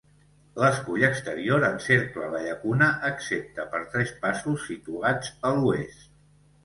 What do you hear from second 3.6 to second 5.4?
per tres passos situats